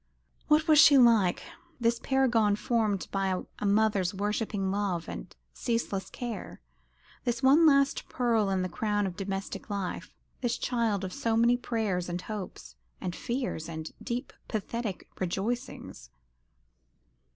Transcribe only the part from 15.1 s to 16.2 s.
rejoicings?